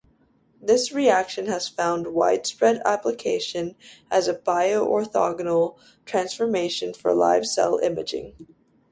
[0.59, 3.75] This reaction has found widespread application
[4.09, 5.77] as a bioorthogonal
[6.07, 8.47] transformation for live cell imaging.